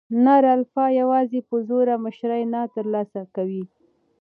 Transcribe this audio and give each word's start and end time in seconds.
نر 0.25 0.43
الفا 0.55 0.85
یواځې 1.01 1.39
په 1.49 1.55
زور 1.67 1.87
مشري 2.05 2.43
نه 2.53 2.61
تر 2.75 2.85
لاسه 2.93 3.21
کوي. 3.35 3.63